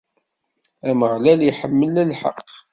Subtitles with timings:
[0.89, 2.49] Ameɣlal iḥemmel lḥeqq.